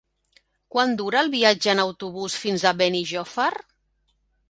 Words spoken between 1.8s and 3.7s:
autobús fins a Benijòfar?